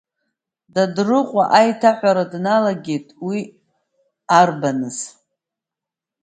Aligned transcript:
Дадрыҟәа 0.73 1.43
аиҭаҳәара 1.59 2.23
дналагеит 2.31 3.07
уи 3.27 3.39
арбаныз. 4.39 4.97